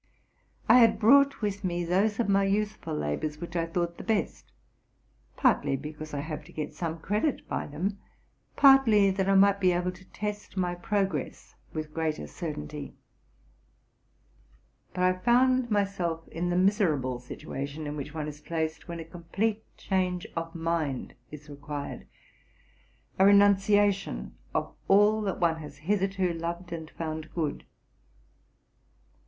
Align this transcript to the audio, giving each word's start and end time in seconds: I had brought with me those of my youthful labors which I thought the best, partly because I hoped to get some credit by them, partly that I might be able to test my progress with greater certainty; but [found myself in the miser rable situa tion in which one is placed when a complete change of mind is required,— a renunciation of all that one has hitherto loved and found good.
I 0.67 0.79
had 0.79 0.97
brought 0.97 1.41
with 1.43 1.63
me 1.63 1.83
those 1.83 2.19
of 2.19 2.27
my 2.27 2.43
youthful 2.43 2.95
labors 2.95 3.37
which 3.37 3.55
I 3.55 3.67
thought 3.67 3.97
the 3.99 4.03
best, 4.03 4.51
partly 5.37 5.75
because 5.75 6.11
I 6.11 6.21
hoped 6.21 6.47
to 6.47 6.51
get 6.51 6.73
some 6.73 6.97
credit 6.97 7.47
by 7.47 7.67
them, 7.67 7.99
partly 8.55 9.11
that 9.11 9.29
I 9.29 9.35
might 9.35 9.59
be 9.59 9.73
able 9.73 9.91
to 9.91 10.03
test 10.09 10.57
my 10.57 10.73
progress 10.73 11.53
with 11.71 11.93
greater 11.93 12.25
certainty; 12.25 12.95
but 14.95 15.23
[found 15.23 15.69
myself 15.69 16.27
in 16.29 16.49
the 16.49 16.57
miser 16.57 16.95
rable 16.97 17.19
situa 17.21 17.67
tion 17.67 17.85
in 17.85 17.95
which 17.95 18.11
one 18.11 18.27
is 18.27 18.41
placed 18.41 18.87
when 18.87 18.99
a 18.99 19.05
complete 19.05 19.63
change 19.77 20.25
of 20.35 20.55
mind 20.55 21.13
is 21.29 21.47
required,— 21.47 22.07
a 23.19 23.25
renunciation 23.27 24.33
of 24.55 24.73
all 24.87 25.21
that 25.21 25.39
one 25.39 25.57
has 25.57 25.77
hitherto 25.77 26.33
loved 26.33 26.71
and 26.73 26.89
found 26.89 27.31
good. 27.35 27.65